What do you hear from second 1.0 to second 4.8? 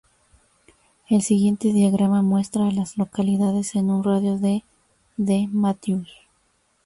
El siguiente diagrama muestra a las localidades en un radio de